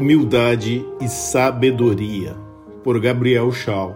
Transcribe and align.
Humildade 0.00 0.82
e 0.98 1.06
Sabedoria, 1.08 2.34
por 2.82 2.98
Gabriel 2.98 3.52
Shaw, 3.52 3.94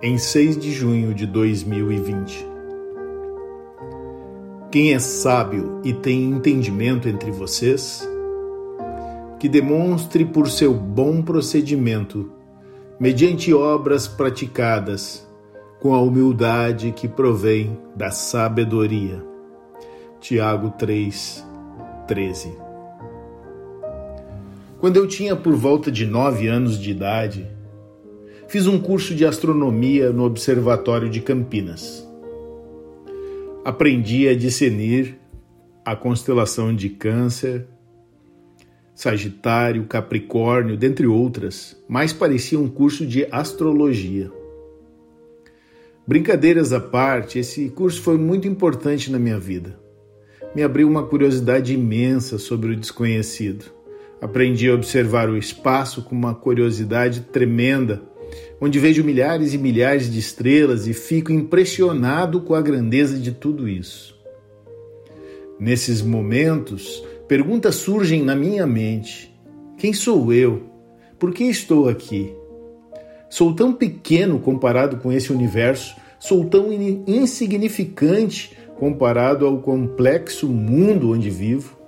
em 0.00 0.16
6 0.16 0.56
de 0.56 0.70
junho 0.70 1.12
de 1.12 1.26
2020. 1.26 2.46
Quem 4.70 4.94
é 4.94 5.00
sábio 5.00 5.80
e 5.82 5.92
tem 5.92 6.30
entendimento 6.30 7.08
entre 7.08 7.32
vocês? 7.32 8.08
Que 9.40 9.48
demonstre 9.48 10.24
por 10.24 10.48
seu 10.48 10.72
bom 10.72 11.20
procedimento, 11.20 12.30
mediante 13.00 13.52
obras 13.52 14.06
praticadas, 14.06 15.28
com 15.80 15.96
a 15.96 16.00
humildade 16.00 16.92
que 16.92 17.08
provém 17.08 17.76
da 17.96 18.12
sabedoria. 18.12 19.20
Tiago 20.20 20.70
3, 20.78 21.44
13 22.06 22.63
quando 24.84 24.98
eu 24.98 25.06
tinha 25.06 25.34
por 25.34 25.54
volta 25.54 25.90
de 25.90 26.04
nove 26.04 26.46
anos 26.46 26.78
de 26.78 26.90
idade, 26.90 27.46
fiz 28.46 28.66
um 28.66 28.78
curso 28.78 29.14
de 29.14 29.24
astronomia 29.24 30.12
no 30.12 30.24
Observatório 30.24 31.08
de 31.08 31.22
Campinas. 31.22 32.06
Aprendi 33.64 34.28
a 34.28 34.36
discernir 34.36 35.18
a 35.86 35.96
constelação 35.96 36.76
de 36.76 36.90
Câncer, 36.90 37.66
Sagitário, 38.94 39.86
Capricórnio, 39.86 40.76
dentre 40.76 41.06
outras, 41.06 41.82
mais 41.88 42.12
parecia 42.12 42.60
um 42.60 42.68
curso 42.68 43.06
de 43.06 43.26
astrologia. 43.32 44.30
Brincadeiras 46.06 46.74
à 46.74 46.80
parte, 46.80 47.38
esse 47.38 47.70
curso 47.70 48.02
foi 48.02 48.18
muito 48.18 48.46
importante 48.46 49.10
na 49.10 49.18
minha 49.18 49.38
vida. 49.38 49.80
Me 50.54 50.62
abriu 50.62 50.86
uma 50.86 51.06
curiosidade 51.06 51.72
imensa 51.72 52.36
sobre 52.36 52.72
o 52.72 52.76
desconhecido 52.76 53.73
Aprendi 54.24 54.70
a 54.70 54.74
observar 54.74 55.28
o 55.28 55.36
espaço 55.36 56.02
com 56.02 56.14
uma 56.14 56.34
curiosidade 56.34 57.20
tremenda, 57.30 58.02
onde 58.58 58.78
vejo 58.78 59.04
milhares 59.04 59.52
e 59.52 59.58
milhares 59.58 60.10
de 60.10 60.18
estrelas 60.18 60.86
e 60.86 60.94
fico 60.94 61.30
impressionado 61.30 62.40
com 62.40 62.54
a 62.54 62.62
grandeza 62.62 63.18
de 63.18 63.32
tudo 63.32 63.68
isso. 63.68 64.18
Nesses 65.60 66.00
momentos, 66.00 67.04
perguntas 67.28 67.74
surgem 67.74 68.22
na 68.22 68.34
minha 68.34 68.66
mente: 68.66 69.30
quem 69.76 69.92
sou 69.92 70.32
eu? 70.32 70.70
Por 71.18 71.30
que 71.34 71.44
estou 71.44 71.86
aqui? 71.86 72.32
Sou 73.28 73.54
tão 73.54 73.74
pequeno 73.74 74.40
comparado 74.40 74.96
com 74.96 75.12
esse 75.12 75.34
universo, 75.34 75.94
sou 76.18 76.46
tão 76.46 76.70
insignificante 77.06 78.56
comparado 78.78 79.44
ao 79.46 79.58
complexo 79.58 80.48
mundo 80.48 81.12
onde 81.12 81.28
vivo. 81.28 81.83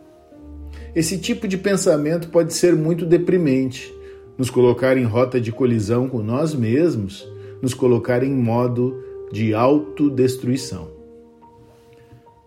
Esse 0.96 1.18
tipo 1.18 1.46
de 1.46 1.58
pensamento 1.58 2.30
pode 2.30 2.54
ser 2.54 2.74
muito 2.74 3.04
deprimente, 3.04 3.94
nos 4.38 4.48
colocar 4.48 4.96
em 4.96 5.04
rota 5.04 5.38
de 5.38 5.52
colisão 5.52 6.08
com 6.08 6.22
nós 6.22 6.54
mesmos, 6.54 7.28
nos 7.60 7.74
colocar 7.74 8.22
em 8.22 8.32
modo 8.32 9.04
de 9.30 9.52
autodestruição. 9.52 10.88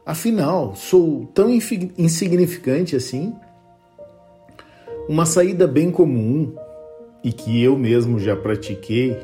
Afinal, 0.03 0.75
sou 0.75 1.27
tão 1.31 1.51
insignificante 1.95 2.95
assim? 2.95 3.35
Uma 5.07 5.27
saída 5.27 5.67
bem 5.67 5.91
comum 5.91 6.51
e 7.23 7.31
que 7.31 7.61
eu 7.61 7.77
mesmo 7.77 8.19
já 8.19 8.35
pratiquei 8.35 9.15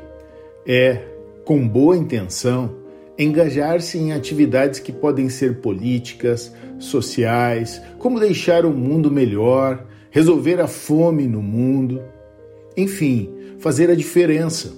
é, 0.64 1.02
com 1.44 1.66
boa 1.66 1.96
intenção, 1.96 2.70
engajar-se 3.18 3.98
em 3.98 4.12
atividades 4.12 4.80
que 4.80 4.92
podem 4.92 5.28
ser 5.28 5.60
políticas, 5.60 6.52
sociais, 6.78 7.80
como 7.98 8.20
deixar 8.20 8.64
o 8.66 8.70
mundo 8.70 9.10
melhor, 9.10 9.86
resolver 10.10 10.60
a 10.60 10.66
fome 10.66 11.26
no 11.26 11.42
mundo, 11.42 12.02
enfim, 12.76 13.32
fazer 13.58 13.90
a 13.90 13.94
diferença. 13.94 14.72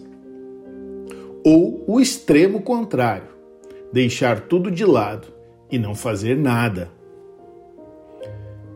Ou 1.44 1.84
o 1.87 2.00
extremo 2.00 2.62
contrário, 2.62 3.28
deixar 3.93 4.43
tudo 4.43 4.71
de 4.71 4.84
lado 4.84 5.28
e 5.71 5.78
não 5.78 5.94
fazer 5.94 6.37
nada. 6.37 6.91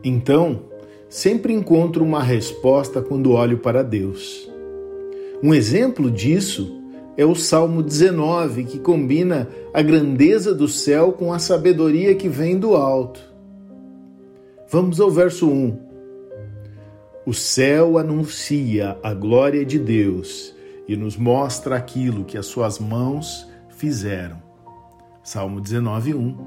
Então, 0.03 0.63
sempre 1.07 1.53
encontro 1.53 2.03
uma 2.03 2.21
resposta 2.21 3.01
quando 3.01 3.31
olho 3.31 3.59
para 3.59 3.83
Deus. 3.83 4.49
Um 5.41 5.53
exemplo 5.53 6.09
disso 6.09 6.82
é 7.15 7.25
o 7.25 7.35
Salmo 7.35 7.83
19, 7.83 8.63
que 8.63 8.79
combina 8.79 9.47
a 9.73 9.81
grandeza 9.81 10.53
do 10.53 10.67
céu 10.67 11.11
com 11.11 11.31
a 11.31 11.39
sabedoria 11.39 12.15
que 12.15 12.27
vem 12.27 12.57
do 12.57 12.75
alto. 12.75 13.21
Vamos 14.69 14.99
ao 14.99 15.11
verso 15.11 15.47
1. 15.47 15.77
O 17.25 17.33
céu 17.33 17.97
anuncia 17.97 18.97
a 19.03 19.13
glória 19.13 19.63
de 19.63 19.77
Deus 19.77 20.55
e 20.87 20.95
nos 20.95 21.15
mostra 21.15 21.75
aquilo 21.75 22.25
que 22.25 22.37
as 22.37 22.47
suas 22.47 22.79
mãos 22.79 23.47
fizeram. 23.69 24.41
Salmo 25.23 25.61
19, 25.61 26.15
1. 26.15 26.37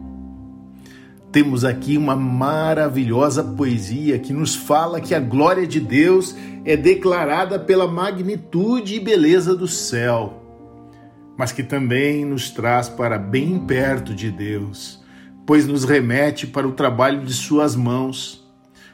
Temos 1.31 1.65
aqui 1.65 1.97
uma 1.97 2.17
maravilhosa 2.17 3.43
poesia 3.43 4.19
que 4.19 4.33
nos 4.33 4.57
fala 4.57 5.01
que 5.01 5.15
a 5.15 5.21
glória 5.21 5.67
de 5.67 5.79
Deus 5.79 6.35
é 6.65 6.77
declarada 6.77 7.59
pela 7.59 7.87
magnitude 7.87 8.97
e 8.97 9.01
beleza 9.01 9.55
do 9.55 9.69
céu 9.69 10.46
mas 11.37 11.53
que 11.53 11.63
também 11.63 12.25
nos 12.25 12.51
traz 12.51 12.89
para 12.89 13.19
bem 13.19 13.59
perto 13.59 14.15
de 14.15 14.31
Deus, 14.31 15.03
pois 15.45 15.67
nos 15.67 15.85
remete 15.85 16.47
para 16.47 16.67
o 16.67 16.73
trabalho 16.73 17.25
de 17.25 17.35
Suas 17.35 17.77
mãos, 17.77 18.45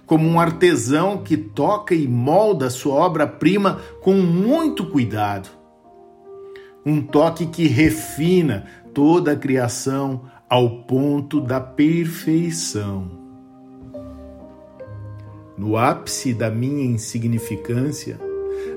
como 0.04 0.28
um 0.28 0.38
artesão 0.38 1.22
que 1.22 1.36
toca 1.36 1.94
e 1.94 2.06
molda 2.08 2.68
sua 2.68 2.94
obra-prima 2.94 3.80
com 4.02 4.14
muito 4.14 4.84
cuidado. 4.86 5.48
Um 6.84 7.00
toque 7.00 7.46
que 7.46 7.66
refina 7.66 8.66
toda 8.92 9.32
a 9.32 9.36
criação 9.36 10.24
ao 10.48 10.82
ponto 10.82 11.40
da 11.40 11.60
perfeição. 11.60 13.10
No 15.56 15.76
ápice 15.76 16.34
da 16.34 16.50
minha 16.50 16.84
insignificância, 16.84 18.18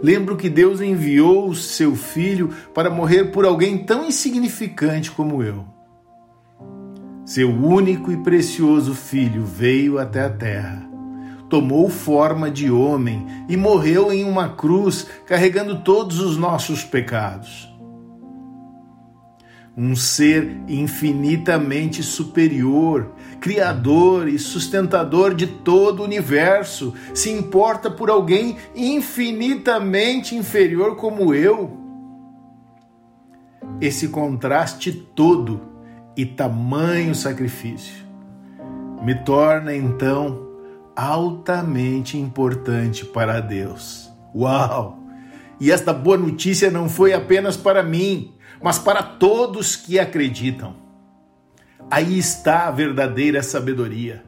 Lembro 0.06 0.38
que 0.38 0.52
Deus 0.52 0.82
enviou 0.82 1.50
o 1.50 1.56
seu 1.56 1.96
filho 1.96 2.54
para 2.76 2.92
morrer 2.92 3.32
por 3.32 3.44
alguém 3.44 3.76
tão 3.76 4.06
insignificante 4.06 5.10
como 5.10 5.42
eu. 5.42 5.66
Seu 7.26 7.50
único 7.50 8.12
e 8.12 8.18
precioso 8.18 8.94
filho 8.94 9.44
veio 9.44 9.98
até 9.98 10.22
a 10.22 10.30
terra, 10.30 10.88
tomou 11.50 11.90
forma 11.90 12.52
de 12.52 12.70
homem 12.70 13.26
e 13.50 13.58
morreu 13.58 14.14
em 14.14 14.24
uma 14.24 14.50
cruz 14.50 15.08
carregando 15.26 15.80
todos 15.80 16.20
os 16.20 16.38
nossos 16.38 16.84
pecados 16.84 17.75
um 19.78 19.96
ser 19.96 20.58
infinitamente 20.68 22.02
superior, 22.02 23.14
criador 23.42 24.30
e 24.30 24.40
sustentador 24.40 25.34
de 25.34 25.48
todo 25.48 26.00
o 26.00 26.06
universo, 26.06 26.94
se 27.14 27.30
importa 27.30 27.92
por 27.92 28.10
alguém 28.10 28.56
infinitamente 28.74 30.36
inferior 30.36 30.96
como 30.96 31.34
eu. 31.34 31.78
Esse 33.82 34.08
contraste 34.08 34.92
todo 34.94 35.62
e 36.16 36.26
tamanho 36.26 37.14
sacrifício 37.14 38.06
me 39.04 39.14
torna 39.14 39.76
então 39.76 40.48
altamente 40.96 42.18
importante 42.18 43.06
para 43.06 43.42
Deus. 43.42 44.10
Uau! 44.34 45.00
E 45.60 45.72
esta 45.72 45.94
boa 45.94 46.18
notícia 46.18 46.72
não 46.72 46.88
foi 46.88 47.14
apenas 47.14 47.58
para 47.58 47.84
mim 47.84 48.35
mas 48.66 48.80
para 48.80 49.04
todos 49.04 49.76
que 49.76 50.00
acreditam. 50.00 50.76
Aí 51.92 52.18
está 52.18 52.68
a 52.68 52.72
verdadeira 52.72 53.44
sabedoria. 53.44 54.24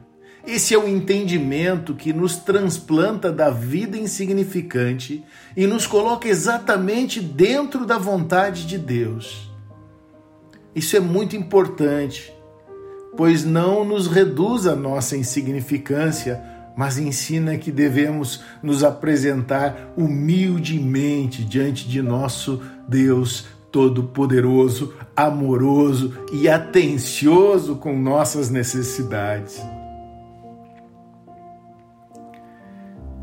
Esse 0.46 0.72
é 0.72 0.78
o 0.78 0.86
entendimento 0.86 1.92
que 1.92 2.12
nos 2.12 2.36
transplanta 2.36 3.32
da 3.32 3.50
vida 3.50 3.98
insignificante 3.98 5.24
e 5.56 5.66
nos 5.66 5.88
coloca 5.88 6.28
exatamente 6.28 7.20
dentro 7.20 7.84
da 7.84 7.98
vontade 7.98 8.64
de 8.64 8.78
Deus. 8.78 9.50
Isso 10.72 10.96
é 10.96 11.00
muito 11.00 11.34
importante, 11.34 12.32
pois 13.16 13.44
não 13.44 13.84
nos 13.84 14.06
reduz 14.06 14.68
a 14.68 14.76
nossa 14.76 15.16
insignificância, 15.16 16.40
mas 16.76 16.96
ensina 16.96 17.58
que 17.58 17.72
devemos 17.72 18.44
nos 18.62 18.84
apresentar 18.84 19.92
humildemente 19.96 21.44
diante 21.44 21.88
de 21.88 22.00
nosso 22.00 22.62
Deus 22.86 23.57
todo-poderoso, 23.70 24.94
amoroso 25.14 26.14
e 26.32 26.48
atencioso 26.48 27.76
com 27.76 27.98
nossas 27.98 28.50
necessidades. 28.50 29.60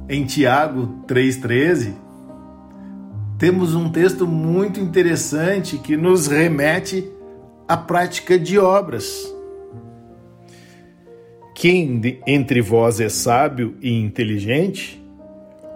Em 0.08 0.24
Tiago 0.24 1.04
3,13, 1.08 1.94
temos 3.40 3.74
um 3.74 3.90
texto 3.90 4.28
muito 4.28 4.80
interessante 4.80 5.78
que 5.78 5.98
nos 5.98 6.28
remete 6.28 7.12
à 7.68 7.76
prática 7.76 8.38
de 8.38 8.60
obras. 8.60 9.34
Quem 11.56 12.20
entre 12.28 12.62
vós 12.62 13.00
é 13.00 13.10
sábio 13.10 13.76
e 13.82 13.92
inteligente, 13.92 15.04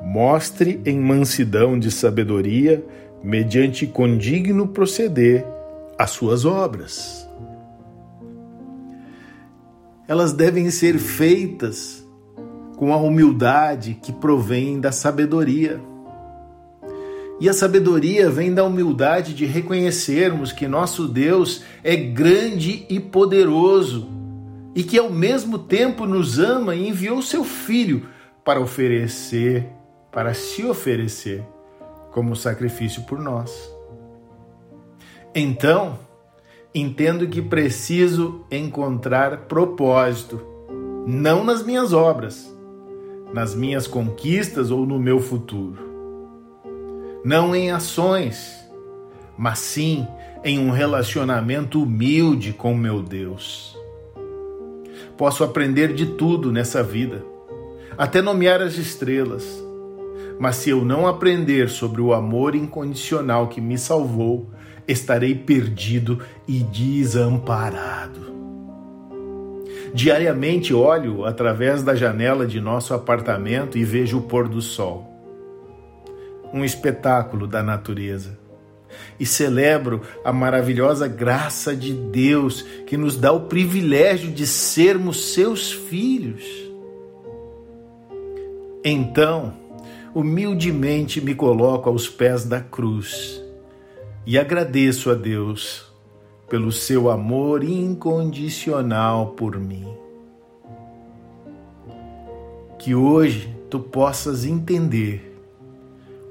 mostre 0.04 0.80
em 0.86 1.00
mansidão 1.00 1.80
de 1.80 1.90
sabedoria, 1.90 2.86
mediante 3.24 3.86
condigno 3.86 4.68
proceder, 4.68 5.46
as 5.98 6.12
suas 6.12 6.46
obras. 6.46 7.28
Elas 10.08 10.32
devem 10.32 10.72
ser 10.72 10.98
feitas 10.98 12.08
com 12.78 12.94
a 12.94 12.98
humildade 12.98 14.00
que 14.02 14.14
provém 14.14 14.80
da 14.80 14.92
sabedoria. 14.92 15.82
E 17.42 17.48
a 17.48 17.54
sabedoria 17.54 18.30
vem 18.30 18.54
da 18.54 18.64
humildade 18.64 19.34
de 19.34 19.46
reconhecermos 19.46 20.52
que 20.52 20.68
nosso 20.68 21.08
Deus 21.08 21.64
é 21.84 21.96
grande 21.96 22.86
e 22.90 23.00
poderoso 23.00 24.10
e 24.74 24.84
que 24.84 24.98
ao 24.98 25.10
mesmo 25.10 25.60
tempo 25.60 26.06
nos 26.06 26.40
ama 26.40 26.76
e 26.76 26.88
enviou 26.88 27.22
seu 27.22 27.44
Filho 27.44 28.08
para 28.44 28.62
oferecer, 28.62 29.68
para 30.12 30.34
se 30.34 30.66
oferecer 30.66 31.44
como 32.12 32.36
sacrifício 32.36 33.04
por 33.04 33.20
nós. 33.20 33.74
Então, 35.34 36.00
entendo 36.74 37.28
que 37.28 37.42
preciso 37.42 38.46
encontrar 38.52 39.46
propósito, 39.48 40.42
não 41.06 41.44
nas 41.44 41.64
minhas 41.64 41.94
obras, 41.94 42.56
nas 43.34 43.54
minhas 43.56 43.88
conquistas 43.88 44.72
ou 44.72 44.86
no 44.86 45.00
meu 45.00 45.20
futuro 45.20 45.90
não 47.24 47.56
em 47.56 47.72
ações, 47.72 48.66
mas 49.38 49.60
sim 49.60 50.08
em 50.44 50.58
um 50.58 50.72
relacionamento 50.72 51.84
humilde 51.84 52.54
com 52.54 52.74
meu 52.74 53.02
Deus. 53.02 53.78
Posso 55.18 55.44
aprender 55.44 55.94
de 55.94 56.06
tudo 56.06 56.52
nessa 56.52 56.82
vida, 56.82 57.24
até 57.98 58.22
nomear 58.22 58.62
as 58.62 58.78
estrelas, 58.78 59.62
mas 60.40 60.56
se 60.56 60.70
eu 60.70 60.86
não 60.86 61.06
aprender 61.06 61.70
sobre 61.70 62.02
o 62.02 62.14
amor 62.14 62.56
incondicional 62.56 63.50
que 63.50 63.60
me 63.60 63.78
salvou, 63.78 64.50
estarei 64.88 65.36
perdido 65.36 66.20
e 66.48 66.64
desamparado. 66.64 68.30
Diariamente 69.94 70.74
olho 70.74 71.26
através 71.26 71.84
da 71.84 71.94
janela 71.94 72.48
de 72.48 72.62
nosso 72.62 72.94
apartamento 72.94 73.78
e 73.78 73.84
vejo 73.84 74.20
o 74.20 74.22
pôr 74.22 74.48
do 74.48 74.62
sol 74.62 75.10
um 76.54 76.64
espetáculo 76.64 77.48
da 77.48 77.62
natureza. 77.62 78.38
E 79.20 79.26
celebro 79.26 80.02
a 80.24 80.34
maravilhosa 80.34 81.08
graça 81.08 81.76
de 81.76 81.94
Deus 81.94 82.64
que 82.88 82.98
nos 82.98 83.16
dá 83.16 83.32
o 83.32 83.42
privilégio 83.42 84.32
de 84.32 84.48
sermos 84.48 85.34
seus 85.34 85.72
filhos. 85.72 86.44
Então, 88.84 89.54
humildemente 90.14 91.22
me 91.22 91.36
coloco 91.36 91.90
aos 91.90 92.08
pés 92.08 92.44
da 92.44 92.60
cruz 92.60 93.42
e 94.26 94.38
agradeço 94.38 95.10
a 95.10 95.16
Deus 95.16 95.92
pelo 96.50 96.72
seu 96.72 97.10
amor 97.10 97.64
incondicional 97.64 99.28
por 99.32 99.58
mim. 99.60 99.88
Que 102.78 102.96
hoje 102.96 103.56
tu 103.70 103.80
possas 103.80 104.46
entender 104.46 105.38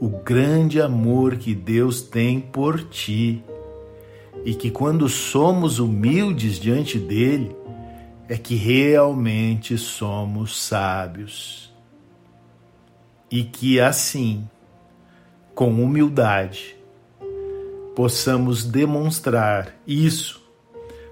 o 0.00 0.08
grande 0.08 0.80
amor 0.80 1.36
que 1.36 1.54
Deus 1.54 2.00
tem 2.00 2.40
por 2.40 2.82
ti 2.84 3.42
e 4.44 4.54
que 4.54 4.70
quando 4.70 5.08
somos 5.08 5.78
humildes 5.78 6.58
diante 6.58 6.98
dele, 6.98 7.54
é 8.28 8.36
que 8.36 8.54
realmente 8.54 9.76
somos 9.76 10.56
sábios. 10.60 11.67
E 13.30 13.44
que 13.44 13.78
assim, 13.78 14.48
com 15.54 15.70
humildade, 15.70 16.76
possamos 17.94 18.64
demonstrar 18.64 19.75
isso 19.86 20.40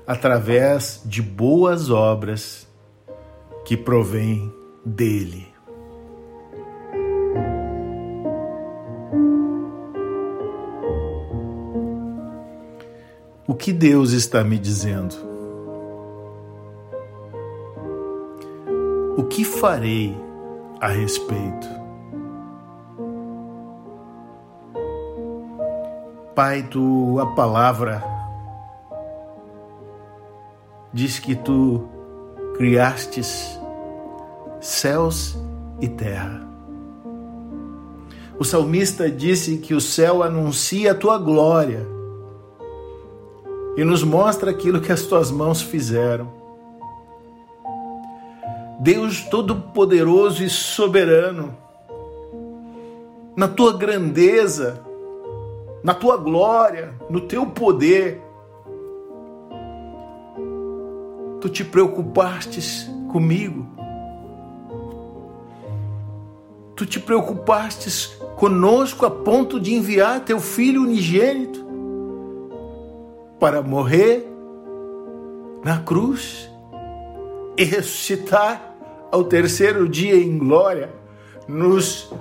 através 0.06 1.02
de 1.04 1.20
boas 1.20 1.90
obras 1.90 2.66
que 3.64 3.76
provêm 3.76 4.54
dele. 4.84 5.48
O 13.48 13.54
que 13.54 13.72
Deus 13.72 14.12
está 14.12 14.44
me 14.44 14.58
dizendo? 14.58 15.14
O 19.16 19.24
que 19.24 19.44
farei 19.44 20.16
a 20.80 20.88
respeito? 20.88 21.85
Pai, 26.36 26.64
tua 26.64 27.34
palavra 27.34 28.04
diz 30.92 31.18
que 31.18 31.34
tu 31.34 31.88
criastes 32.58 33.58
céus 34.60 35.34
e 35.80 35.88
terra. 35.88 36.46
O 38.38 38.44
salmista 38.44 39.10
disse 39.10 39.56
que 39.56 39.72
o 39.72 39.80
céu 39.80 40.22
anuncia 40.22 40.92
a 40.92 40.94
tua 40.94 41.16
glória 41.16 41.86
e 43.74 43.82
nos 43.82 44.04
mostra 44.04 44.50
aquilo 44.50 44.82
que 44.82 44.92
as 44.92 45.04
tuas 45.04 45.30
mãos 45.30 45.62
fizeram. 45.62 46.30
Deus 48.80 49.22
Todo-Poderoso 49.22 50.44
e 50.44 50.50
Soberano, 50.50 51.56
na 53.34 53.48
tua 53.48 53.72
grandeza, 53.72 54.84
na 55.82 55.94
tua 55.94 56.17
glória, 56.17 56.94
no 57.08 57.20
teu 57.20 57.46
poder, 57.46 58.20
tu 61.40 61.49
te 61.49 61.64
preocupastes 61.64 62.90
comigo. 63.12 63.67
Tu 66.75 66.84
te 66.84 67.00
preocupastes 67.00 68.19
conosco 68.37 69.06
a 69.06 69.11
ponto 69.11 69.58
de 69.58 69.75
enviar 69.75 70.20
teu 70.20 70.40
filho 70.40 70.82
unigênito 70.82 71.64
para 73.38 73.62
morrer 73.62 74.26
na 75.64 75.78
cruz 75.78 76.50
e 77.56 77.64
ressuscitar 77.64 78.75
ao 79.11 79.25
terceiro 79.25 79.88
dia 79.88 80.16
em 80.16 80.37
glória, 80.37 80.92
nos 81.49 82.12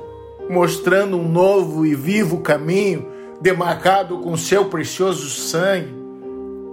mostrando 0.50 1.18
um 1.18 1.28
novo 1.28 1.86
e 1.86 1.94
vivo 1.96 2.40
caminho 2.40 3.15
demarcado 3.42 4.20
com 4.20 4.36
seu 4.38 4.66
precioso 4.66 5.30
sangue 5.30 5.94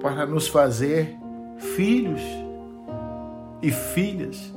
para 0.01 0.27
nos 0.27 0.49
fazer 0.49 1.17
filhos 1.77 2.21
e 3.61 3.71
filhas 3.71 4.53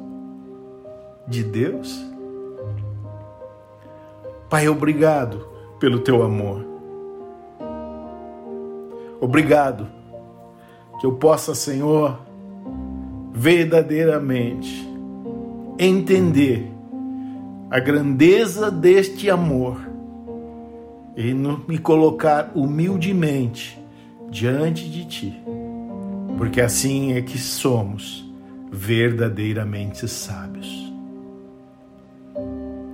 de 1.27 1.43
Deus. 1.43 2.03
Pai, 4.50 4.67
obrigado 4.67 5.47
pelo 5.79 6.00
teu 6.00 6.24
amor. 6.24 6.65
Obrigado. 9.19 9.88
Que 11.00 11.05
eu 11.05 11.13
possa, 11.13 11.53
Senhor, 11.53 12.19
verdadeiramente 13.33 14.88
entender 15.77 16.71
a 17.69 17.79
grandeza 17.79 18.71
deste 18.71 19.29
amor 19.29 19.85
e 21.15 21.34
me 21.34 21.77
colocar 21.77 22.51
humildemente 22.55 23.79
diante 24.29 24.89
de 24.89 25.05
Ti, 25.05 25.43
porque 26.38 26.60
assim 26.60 27.13
é 27.13 27.22
que 27.22 27.38
somos 27.38 28.29
verdadeiramente 28.72 30.07
sábios. 30.07 30.93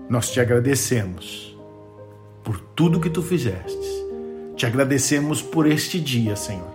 Nós 0.09 0.31
te 0.31 0.39
agradecemos 0.39 1.57
por 2.43 2.59
tudo 2.59 2.99
que 2.99 3.09
Tu 3.09 3.21
fizestes 3.21 4.01
te 4.61 4.67
agradecemos 4.67 5.41
por 5.41 5.65
este 5.65 5.99
dia, 5.99 6.35
Senhor, 6.35 6.69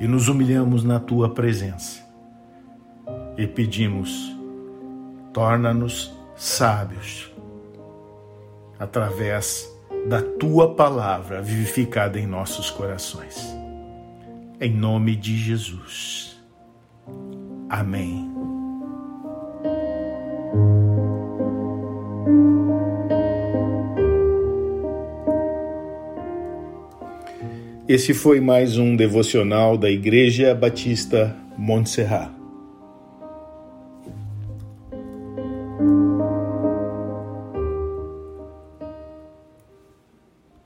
e 0.00 0.08
nos 0.08 0.26
humilhamos 0.26 0.82
na 0.82 0.98
tua 0.98 1.32
presença. 1.32 2.02
E 3.38 3.46
pedimos, 3.46 4.36
torna-nos 5.32 6.12
sábios 6.34 7.32
através 8.80 9.72
da 10.06 10.20
tua 10.20 10.74
palavra 10.74 11.40
vivificada 11.40 12.18
em 12.18 12.26
nossos 12.26 12.70
corações. 12.70 13.56
Em 14.60 14.72
nome 14.72 15.16
de 15.16 15.36
Jesus. 15.36 16.40
Amém. 17.68 18.30
Esse 27.86 28.14
foi 28.14 28.40
mais 28.40 28.78
um 28.78 28.96
devocional 28.96 29.76
da 29.76 29.90
Igreja 29.90 30.54
Batista 30.54 31.36
Montserrat. 31.56 32.43